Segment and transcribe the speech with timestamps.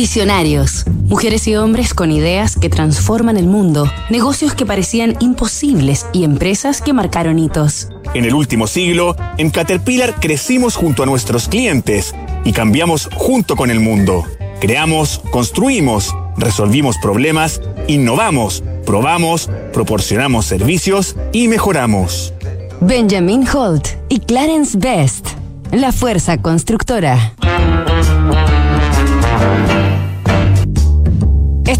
[0.00, 0.86] Visionarios.
[1.08, 6.80] Mujeres y hombres con ideas que transforman el mundo, negocios que parecían imposibles y empresas
[6.80, 7.90] que marcaron hitos.
[8.14, 12.14] En el último siglo, en Caterpillar crecimos junto a nuestros clientes
[12.46, 14.24] y cambiamos junto con el mundo.
[14.58, 22.32] Creamos, construimos, resolvimos problemas, innovamos, probamos, proporcionamos servicios y mejoramos.
[22.80, 25.26] Benjamin Holt y Clarence Best.
[25.72, 27.34] La fuerza constructora.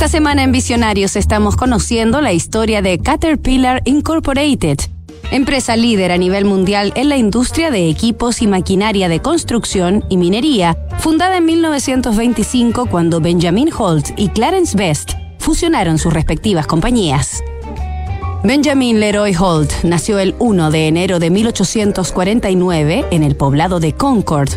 [0.00, 4.78] Esta semana en Visionarios estamos conociendo la historia de Caterpillar Incorporated,
[5.30, 10.16] empresa líder a nivel mundial en la industria de equipos y maquinaria de construcción y
[10.16, 17.44] minería, fundada en 1925 cuando Benjamin Holt y Clarence Best fusionaron sus respectivas compañías.
[18.42, 24.48] Benjamin Leroy Holt nació el 1 de enero de 1849 en el poblado de Concord,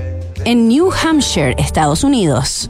[0.46, 2.70] en New Hampshire, Estados Unidos.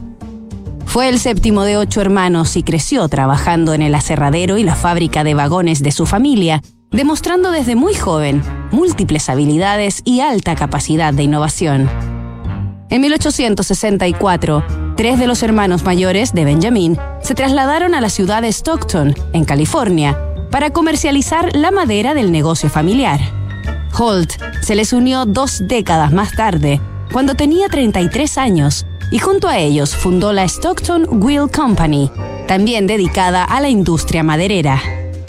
[0.94, 5.24] Fue el séptimo de ocho hermanos y creció trabajando en el aserradero y la fábrica
[5.24, 11.24] de vagones de su familia, demostrando desde muy joven múltiples habilidades y alta capacidad de
[11.24, 11.90] innovación.
[12.90, 14.64] En 1864,
[14.96, 19.44] tres de los hermanos mayores de Benjamin se trasladaron a la ciudad de Stockton, en
[19.44, 20.16] California,
[20.52, 23.18] para comercializar la madera del negocio familiar.
[23.98, 29.58] Holt se les unió dos décadas más tarde, cuando tenía 33 años, y junto a
[29.58, 32.10] ellos fundó la Stockton Wheel Company,
[32.46, 34.80] también dedicada a la industria maderera.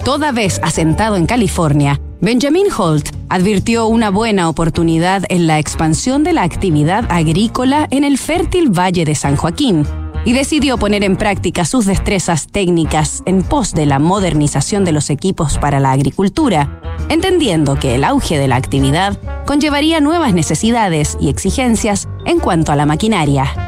[0.04, 6.34] Toda vez asentado en California, Benjamin Holt advirtió una buena oportunidad en la expansión de
[6.34, 9.86] la actividad agrícola en el fértil Valle de San Joaquín
[10.26, 15.10] y decidió poner en práctica sus destrezas técnicas en pos de la modernización de los
[15.10, 21.30] equipos para la agricultura, entendiendo que el auge de la actividad conllevaría nuevas necesidades y
[21.30, 23.65] exigencias en cuanto a la maquinaria.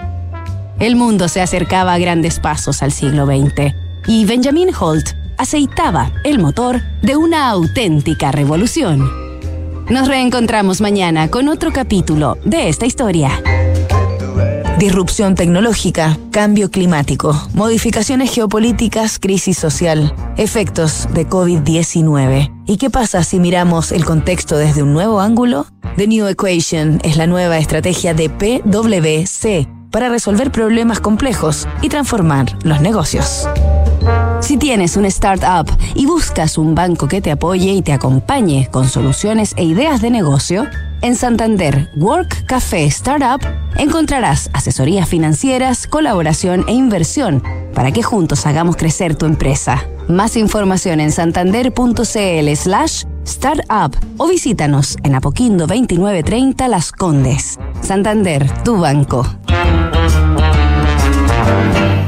[0.80, 3.74] El mundo se acercaba a grandes pasos al siglo XX
[4.06, 9.10] y Benjamin Holt aceitaba el motor de una auténtica revolución.
[9.90, 13.42] Nos reencontramos mañana con otro capítulo de esta historia.
[14.78, 22.54] Disrupción tecnológica, cambio climático, modificaciones geopolíticas, crisis social, efectos de COVID-19.
[22.68, 25.66] ¿Y qué pasa si miramos el contexto desde un nuevo ángulo?
[25.96, 32.58] The New Equation es la nueva estrategia de PwC para resolver problemas complejos y transformar
[32.64, 33.48] los negocios.
[34.40, 38.88] Si tienes un startup y buscas un banco que te apoye y te acompañe con
[38.88, 40.68] soluciones e ideas de negocio,
[41.02, 43.42] en Santander Work Café Startup
[43.78, 47.44] encontrarás asesorías financieras, colaboración e inversión
[47.74, 49.86] para que juntos hagamos crecer tu empresa.
[50.08, 57.60] Más información en santander.cl slash startup o visítanos en Apoquindo 2930 Las Condes.
[57.82, 59.26] Santander, tu banco.
[61.48, 62.07] Thank you.